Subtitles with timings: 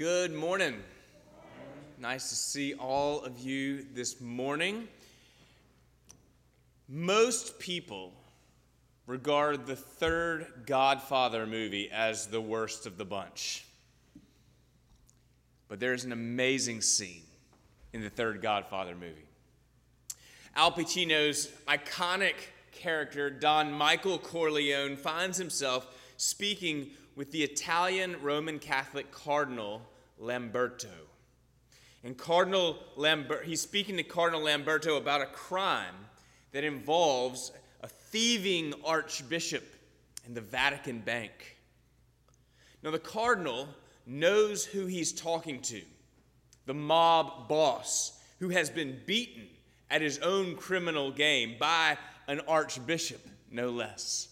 [0.00, 0.76] Good morning.
[1.98, 4.88] Nice to see all of you this morning.
[6.88, 8.14] Most people
[9.06, 13.66] regard the third Godfather movie as the worst of the bunch.
[15.68, 17.24] But there's an amazing scene
[17.92, 19.28] in the third Godfather movie.
[20.56, 22.36] Al Pacino's iconic
[22.72, 25.86] character, Don Michael Corleone, finds himself
[26.16, 26.88] speaking
[27.20, 29.82] with the Italian Roman Catholic Cardinal
[30.18, 30.88] Lamberto.
[32.02, 35.94] And Cardinal Lambert, he's speaking to Cardinal Lamberto about a crime
[36.52, 37.52] that involves
[37.82, 39.62] a thieving archbishop
[40.26, 41.58] in the Vatican Bank.
[42.82, 43.68] Now, the cardinal
[44.06, 45.82] knows who he's talking to
[46.64, 49.46] the mob boss who has been beaten
[49.90, 54.29] at his own criminal game by an archbishop, no less.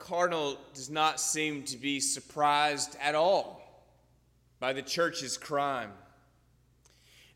[0.00, 3.84] Cardinal does not seem to be surprised at all
[4.58, 5.92] by the church's crime.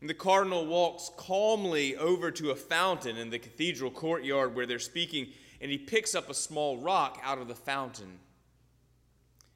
[0.01, 4.79] And the cardinal walks calmly over to a fountain in the cathedral courtyard where they're
[4.79, 5.27] speaking,
[5.61, 8.19] and he picks up a small rock out of the fountain,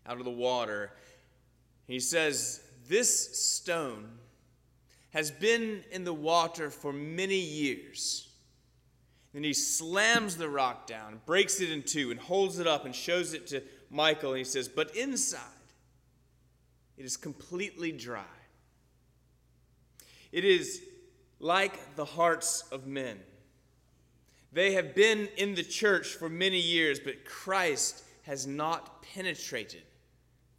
[0.05, 0.91] out of the water.
[1.87, 4.07] He says, This stone
[5.09, 8.28] has been in the water for many years.
[9.33, 12.95] Then he slams the rock down, breaks it in two, and holds it up and
[12.95, 14.31] shows it to Michael.
[14.31, 15.41] And he says, But inside,
[16.97, 18.23] it is completely dry.
[20.31, 20.81] It is
[21.39, 23.19] like the hearts of men.
[24.51, 29.83] They have been in the church for many years, but Christ has not penetrated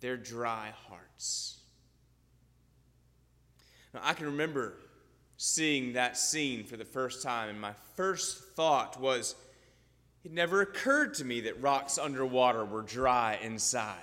[0.01, 1.59] their dry hearts.
[3.93, 4.75] Now, I can remember
[5.43, 9.35] seeing that scene for the first time, and my first thought was
[10.23, 13.97] it never occurred to me that rocks underwater were dry inside.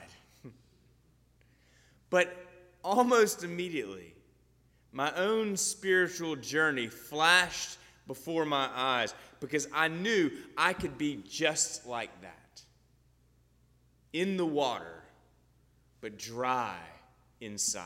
[2.10, 2.36] but
[2.84, 4.16] almost immediately,
[4.92, 7.78] my own spiritual journey flashed
[8.08, 12.64] before my eyes because I knew I could be just like that
[14.12, 15.04] in the water,
[16.02, 16.78] but dry
[17.40, 17.86] inside,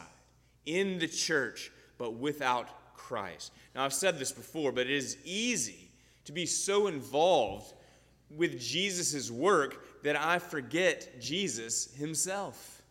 [0.66, 2.69] in the church, but without
[3.07, 3.51] Christ.
[3.73, 5.89] Now, I've said this before, but it is easy
[6.25, 7.73] to be so involved
[8.29, 12.81] with Jesus' work that I forget Jesus himself.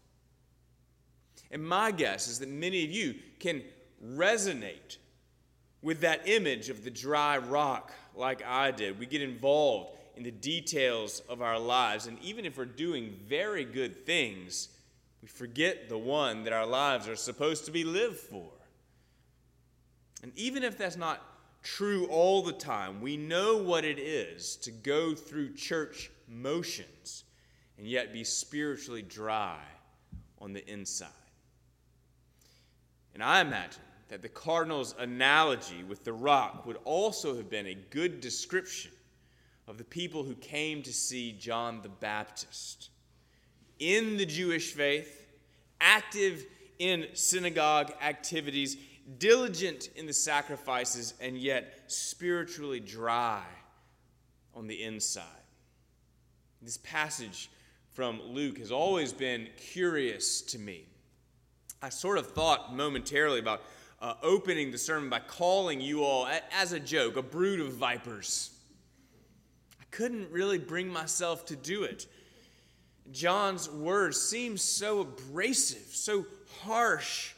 [1.50, 3.62] And my guess is that many of you can
[4.04, 4.98] resonate
[5.80, 8.98] with that image of the dry rock like I did.
[8.98, 13.64] We get involved in the details of our lives, and even if we're doing very
[13.64, 14.68] good things,
[15.22, 18.50] we forget the one that our lives are supposed to be lived for.
[20.22, 21.22] And even if that's not
[21.62, 27.24] true all the time, we know what it is to go through church motions
[27.78, 29.60] and yet be spiritually dry
[30.38, 31.08] on the inside.
[33.14, 37.74] And I imagine that the cardinal's analogy with the rock would also have been a
[37.74, 38.90] good description
[39.68, 42.90] of the people who came to see John the Baptist.
[43.78, 45.26] In the Jewish faith,
[45.80, 46.44] active
[46.78, 48.76] in synagogue activities,
[49.18, 53.42] diligent in the sacrifices, and yet spiritually dry
[54.54, 55.24] on the inside.
[56.62, 57.50] This passage
[57.92, 60.84] from Luke has always been curious to me.
[61.82, 63.62] I sort of thought momentarily about
[64.00, 68.50] uh, opening the sermon by calling you all, as a joke, a brood of vipers.
[69.80, 72.06] I couldn't really bring myself to do it.
[73.12, 76.26] John's words seem so abrasive, so
[76.62, 77.34] harsh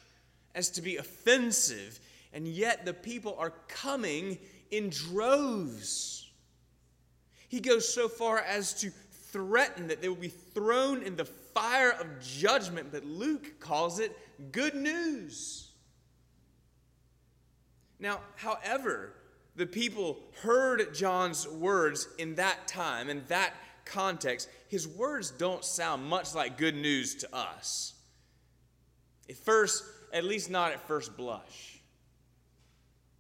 [0.55, 1.99] as to be offensive,
[2.33, 4.39] and yet the people are coming
[4.71, 6.31] in droves.
[7.49, 8.91] He goes so far as to
[9.31, 14.17] threaten that they will be thrown in the fire of judgment, but Luke calls it
[14.53, 15.71] good news.
[17.99, 19.15] Now, however,
[19.55, 23.53] the people heard John's words in that time, in that
[23.84, 27.95] context, his words don't sound much like good news to us.
[29.28, 31.80] At first, at least not at first blush.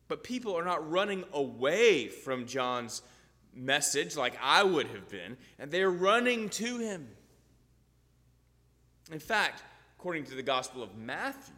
[0.08, 3.02] But people are not running away from John's
[3.54, 7.08] message like I would have been, and they're running to him.
[9.10, 9.62] In fact,
[9.98, 11.54] according to the Gospel of Matthew,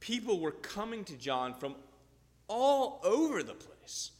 [0.00, 1.76] people were coming to John from
[2.48, 4.12] all over the place,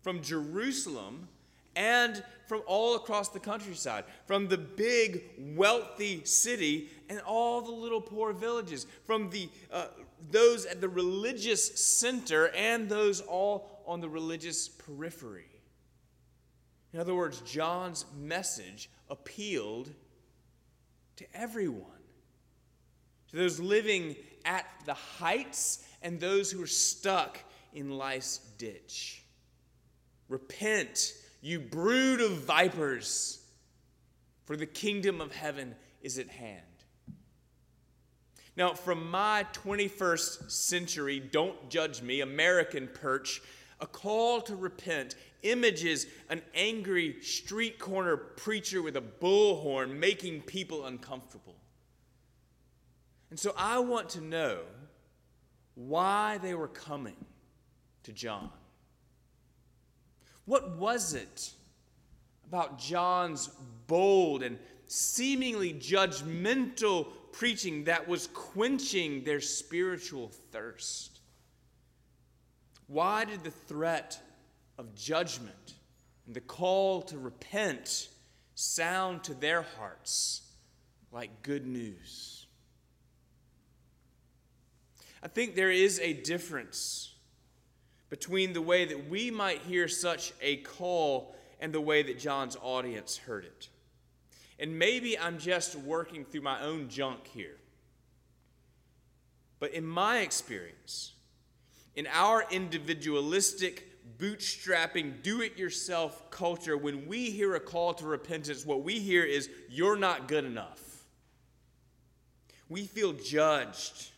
[0.00, 1.28] from Jerusalem
[1.76, 5.22] and from all across the countryside, from the big,
[5.54, 9.86] wealthy city and all the little poor villages, from the, uh,
[10.30, 15.50] those at the religious center and those all on the religious periphery.
[16.92, 19.90] In other words, John's message appealed
[21.16, 21.92] to everyone.
[23.28, 27.38] to those living at the heights and those who are stuck
[27.72, 29.24] in life's ditch.
[30.28, 33.38] Repent, you brood of vipers,
[34.44, 36.62] for the kingdom of heaven is at hand.
[38.56, 43.42] Now, from my 21st century, don't judge me, American perch,
[43.80, 50.86] a call to repent images an angry street corner preacher with a bullhorn making people
[50.86, 51.56] uncomfortable.
[53.30, 54.60] And so I want to know
[55.74, 57.16] why they were coming
[58.04, 58.50] to John.
[60.46, 61.52] What was it
[62.46, 63.48] about John's
[63.86, 71.20] bold and seemingly judgmental preaching that was quenching their spiritual thirst?
[72.86, 74.20] Why did the threat
[74.78, 75.74] of judgment
[76.26, 78.08] and the call to repent
[78.54, 80.42] sound to their hearts
[81.10, 82.46] like good news?
[85.22, 87.15] I think there is a difference
[88.10, 92.56] between the way that we might hear such a call and the way that John's
[92.62, 93.68] audience heard it.
[94.58, 97.56] And maybe I'm just working through my own junk here.
[99.58, 101.12] But in my experience,
[101.94, 103.84] in our individualistic,
[104.18, 109.24] bootstrapping, do it yourself culture, when we hear a call to repentance, what we hear
[109.24, 110.80] is, You're not good enough.
[112.68, 114.10] We feel judged.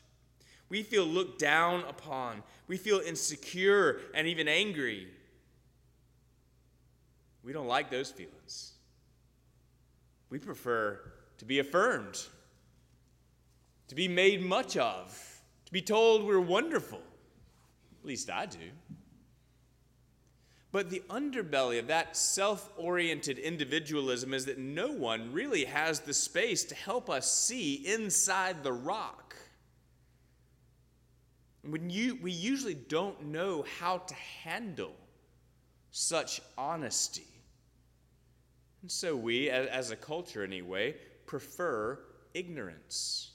[0.68, 2.42] We feel looked down upon.
[2.66, 5.08] We feel insecure and even angry.
[7.42, 8.72] We don't like those feelings.
[10.30, 11.00] We prefer
[11.38, 12.26] to be affirmed,
[13.88, 17.00] to be made much of, to be told we're wonderful.
[18.00, 18.58] At least I do.
[20.70, 26.12] But the underbelly of that self oriented individualism is that no one really has the
[26.12, 29.34] space to help us see inside the rock.
[31.70, 34.94] When you, we usually don't know how to handle
[35.90, 37.26] such honesty.
[38.82, 41.98] And so we, as a culture anyway, prefer
[42.32, 43.32] ignorance.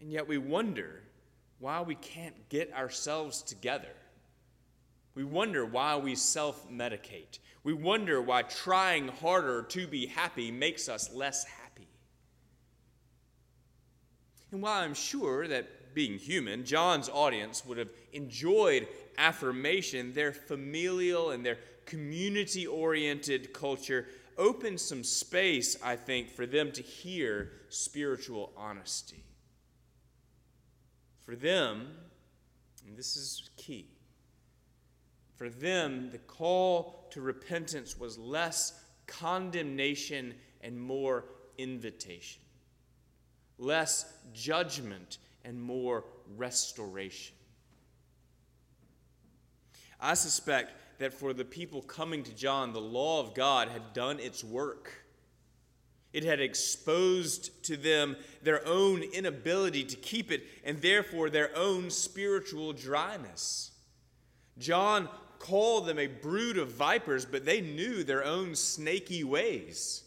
[0.00, 1.02] And yet we wonder
[1.58, 3.94] why we can't get ourselves together.
[5.14, 7.38] We wonder why we self medicate.
[7.64, 11.88] We wonder why trying harder to be happy makes us less happy.
[14.52, 21.30] And while I'm sure that being human, John's audience would have enjoyed affirmation, their familial
[21.30, 21.56] and their
[21.86, 24.06] community oriented culture
[24.36, 29.24] opened some space, I think, for them to hear spiritual honesty.
[31.24, 31.88] For them,
[32.86, 33.88] and this is key,
[35.36, 41.24] for them, the call to repentance was less condemnation and more
[41.56, 42.42] invitation,
[43.56, 45.16] less judgment
[45.46, 46.04] and more
[46.36, 47.36] restoration.
[50.00, 54.18] I suspect that for the people coming to John, the law of God had done
[54.18, 54.92] its work.
[56.12, 61.90] It had exposed to them their own inability to keep it and therefore their own
[61.90, 63.70] spiritual dryness.
[64.58, 65.08] John
[65.38, 70.02] called them a brood of vipers, but they knew their own snaky ways.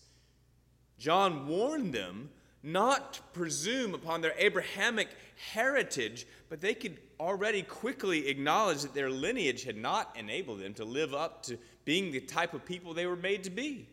[0.98, 2.30] John warned them
[2.62, 9.10] not to presume upon their Abrahamic heritage, but they could already quickly acknowledge that their
[9.10, 13.06] lineage had not enabled them to live up to being the type of people they
[13.06, 13.88] were made to be.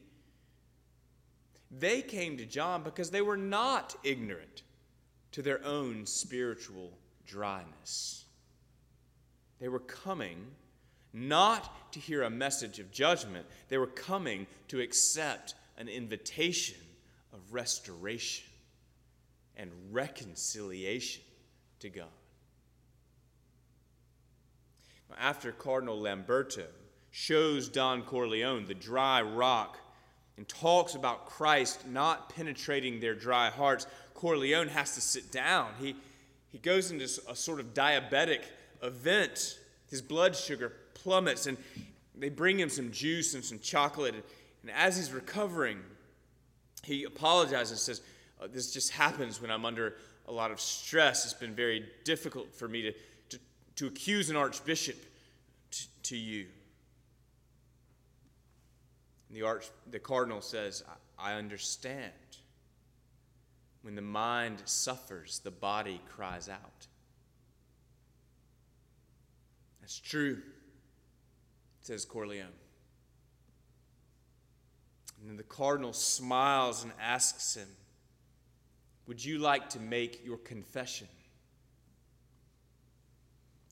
[1.71, 4.63] They came to John because they were not ignorant
[5.33, 6.93] to their own spiritual
[7.27, 8.25] dryness.
[9.61, 10.47] They were coming
[11.13, 16.79] not to hear a message of judgment, they were coming to accept an invitation
[17.33, 18.47] of restoration
[19.57, 21.23] and reconciliation
[21.81, 22.07] to God.
[25.19, 26.67] After Cardinal Lamberto
[27.11, 29.79] shows Don Corleone the dry rock
[30.37, 35.71] and talks about Christ not penetrating their dry hearts, Corleone has to sit down.
[35.79, 35.97] He,
[36.53, 38.41] he goes into a sort of diabetic
[38.83, 39.59] event.
[39.89, 41.57] His blood sugar plummets, and
[42.15, 44.15] they bring him some juice and some chocolate.
[44.63, 45.79] And as he's recovering,
[46.83, 48.01] he apologizes and says,
[48.43, 49.95] uh, This just happens when I'm under
[50.27, 51.25] a lot of stress.
[51.25, 52.93] It's been very difficult for me to,
[53.31, 53.39] to,
[53.77, 54.97] to accuse an archbishop
[56.05, 56.47] to you.
[59.29, 60.85] And the, arch, the cardinal says,
[61.19, 62.13] I, I understand.
[63.83, 66.87] When the mind suffers, the body cries out.
[69.81, 70.43] That's true,
[71.83, 72.47] says Corleone.
[75.21, 77.69] And then the cardinal smiles and asks him,
[79.07, 81.09] would you like to make your confession?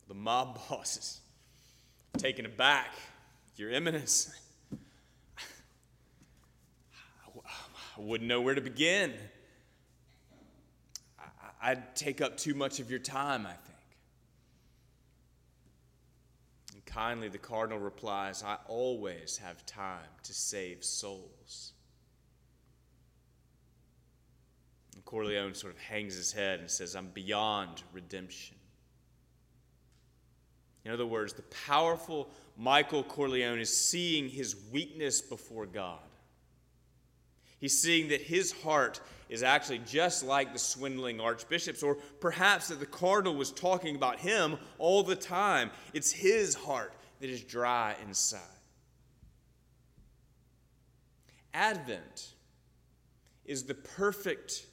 [0.08, 1.20] The mob bosses
[2.16, 2.94] taken aback.
[3.56, 4.32] Your Eminence.
[7.96, 9.14] I wouldn't know where to begin.
[11.62, 13.78] I'd take up too much of your time, I think.
[16.74, 21.72] And kindly, the cardinal replies, I always have time to save souls.
[24.94, 28.56] And Corleone sort of hangs his head and says, I'm beyond redemption.
[30.84, 32.28] In other words, the powerful
[32.58, 36.00] Michael Corleone is seeing his weakness before God.
[37.60, 42.80] He's seeing that his heart is actually just like the swindling archbishop's, or perhaps that
[42.80, 45.70] the cardinal was talking about him all the time.
[45.92, 48.40] It's his heart that is dry inside.
[51.54, 52.32] Advent
[53.44, 54.66] is the perfect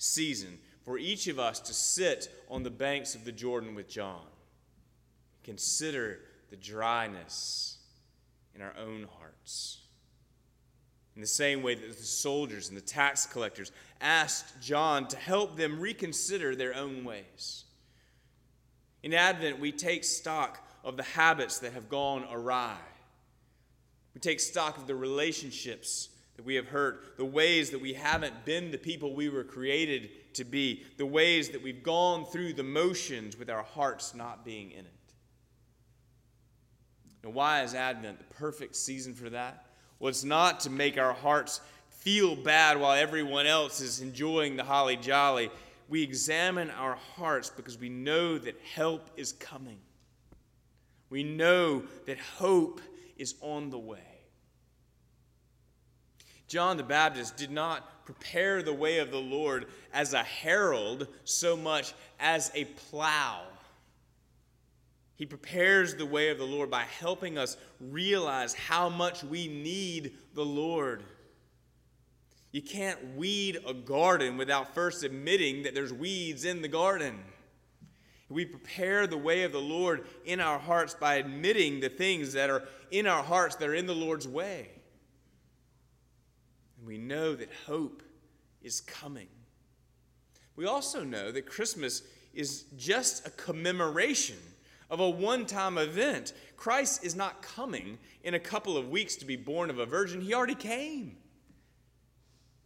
[0.00, 4.24] season for each of us to sit on the banks of the Jordan with John.
[5.44, 7.78] Consider the dryness
[8.54, 9.78] in our own hearts.
[11.14, 15.56] In the same way that the soldiers and the tax collectors asked John to help
[15.56, 17.64] them reconsider their own ways.
[19.02, 22.78] In Advent, we take stock of the habits that have gone awry.
[24.14, 26.08] We take stock of the relationships
[26.40, 30.08] that we have hurt, the ways that we haven't been the people we were created
[30.32, 34.70] to be, the ways that we've gone through the motions with our hearts not being
[34.70, 35.12] in it.
[37.22, 39.66] And why is Advent the perfect season for that?
[39.98, 44.64] Well, it's not to make our hearts feel bad while everyone else is enjoying the
[44.64, 45.50] holly jolly.
[45.90, 49.80] We examine our hearts because we know that help is coming.
[51.10, 52.80] We know that hope
[53.18, 54.09] is on the way.
[56.50, 61.56] John the Baptist did not prepare the way of the Lord as a herald so
[61.56, 63.44] much as a plow
[65.20, 70.14] he prepares the way of the Lord by helping us realize how much we need
[70.32, 71.04] the Lord.
[72.52, 77.18] You can't weed a garden without first admitting that there's weeds in the garden.
[78.30, 82.48] We prepare the way of the Lord in our hearts by admitting the things that
[82.48, 84.70] are in our hearts that are in the Lord's way.
[86.80, 88.02] And we know that hope
[88.62, 89.28] is coming.
[90.56, 92.02] We also know that Christmas
[92.34, 94.38] is just a commemoration
[94.88, 96.32] of a one time event.
[96.56, 100.20] Christ is not coming in a couple of weeks to be born of a virgin,
[100.20, 101.16] He already came.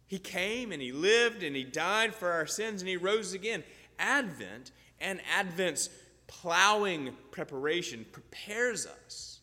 [0.07, 3.63] He came and He lived and He died for our sins and He rose again.
[3.99, 5.89] Advent and Advent's
[6.27, 9.39] plowing preparation prepares us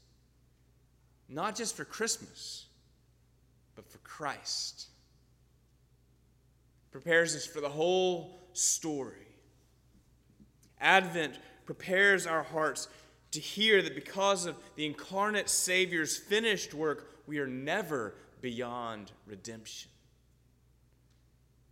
[1.29, 2.62] not just for Christmas,
[3.75, 4.89] but for Christ.
[6.91, 9.27] Prepares us for the whole story.
[10.81, 12.89] Advent prepares our hearts
[13.31, 19.91] to hear that because of the incarnate Savior's finished work, we are never beyond redemption.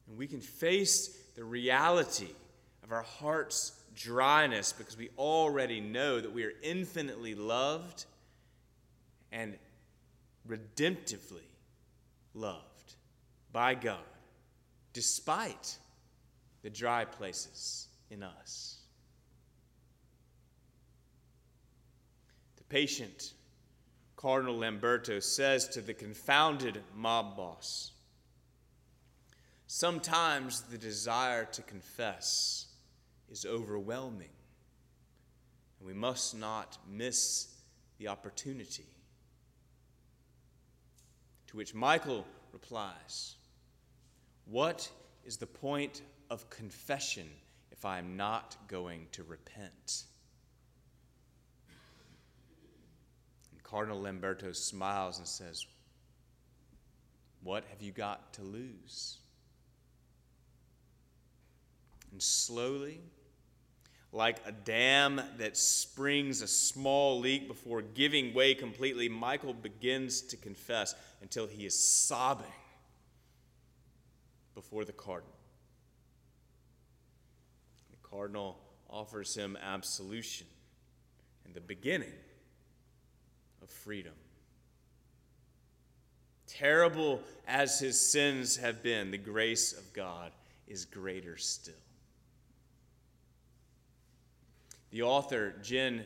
[0.08, 2.30] And we can face the reality
[2.82, 8.06] of our heart's dryness because we already know that we are infinitely loved
[9.32, 9.58] and
[10.48, 11.42] redemptively
[12.34, 12.94] loved
[13.52, 13.98] by God,
[14.92, 15.78] despite
[16.62, 18.78] the dry places in us.
[22.56, 23.32] The patient
[24.16, 27.92] Cardinal Lamberto says to the confounded mob boss
[29.66, 32.66] Sometimes the desire to confess
[33.30, 34.34] is overwhelming,
[35.78, 37.54] and we must not miss
[37.98, 38.88] the opportunity.
[41.50, 43.34] To which Michael replies,
[44.44, 44.88] What
[45.24, 47.28] is the point of confession
[47.72, 50.04] if I am not going to repent?
[53.50, 55.66] And Cardinal Lamberto smiles and says,
[57.42, 59.18] What have you got to lose?
[62.12, 63.00] And slowly,
[64.12, 70.36] like a dam that springs a small leak before giving way completely, Michael begins to
[70.36, 72.46] confess until he is sobbing
[74.54, 75.32] before the cardinal.
[77.90, 80.48] The cardinal offers him absolution
[81.44, 82.12] and the beginning
[83.62, 84.14] of freedom.
[86.48, 90.32] Terrible as his sins have been, the grace of God
[90.66, 91.74] is greater still.
[94.90, 96.04] The author, Jen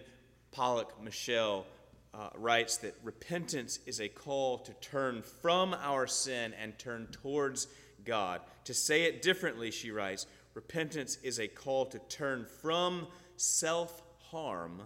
[0.52, 1.66] Pollock Michel,
[2.12, 7.66] uh, writes that repentance is a call to turn from our sin and turn towards
[8.04, 8.40] God.
[8.64, 14.82] To say it differently, she writes, repentance is a call to turn from self harm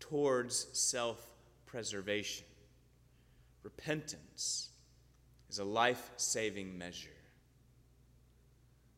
[0.00, 1.24] towards self
[1.66, 2.46] preservation.
[3.62, 4.70] Repentance
[5.50, 7.10] is a life saving measure.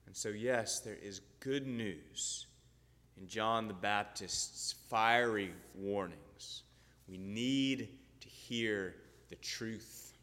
[0.07, 2.47] And so, yes, there is good news
[3.21, 6.63] in John the Baptist's fiery warnings.
[7.09, 7.89] We need
[8.21, 8.95] to hear
[9.29, 10.19] the truth.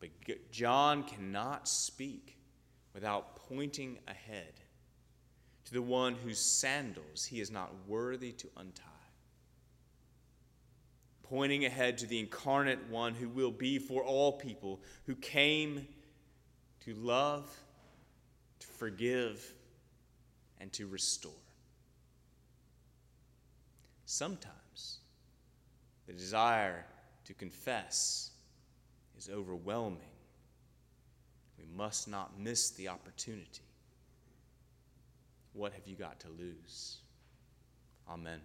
[0.00, 0.10] But
[0.50, 2.36] John cannot speak
[2.92, 4.52] without pointing ahead
[5.66, 8.82] to the one whose sandals he is not worthy to untie.
[11.22, 15.86] Pointing ahead to the incarnate one who will be for all people, who came
[16.84, 17.50] to love,
[18.58, 19.54] to forgive,
[20.64, 21.30] and to restore.
[24.06, 25.00] Sometimes
[26.06, 26.86] the desire
[27.26, 28.30] to confess
[29.18, 30.00] is overwhelming.
[31.58, 33.60] We must not miss the opportunity.
[35.52, 36.96] What have you got to lose?
[38.08, 38.40] Amen.